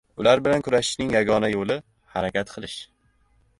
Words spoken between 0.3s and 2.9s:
bilan kurashishning yagona yoʻli– harakat qilish.